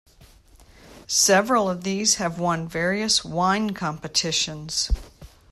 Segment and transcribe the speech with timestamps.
[1.05, 4.91] Several of these have won various wine competitions.